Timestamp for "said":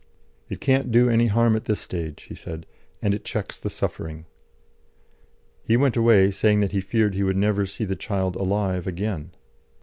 2.33-2.65